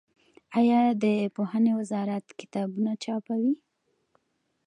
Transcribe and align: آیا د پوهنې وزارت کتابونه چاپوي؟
آیا 0.59 0.81
د 1.03 1.05
پوهنې 1.35 1.71
وزارت 1.79 2.25
کتابونه 2.39 2.91
چاپوي؟ 3.03 3.53